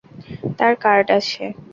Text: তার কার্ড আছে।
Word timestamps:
তার 0.57 0.73
কার্ড 0.83 1.07
আছে। 1.17 1.43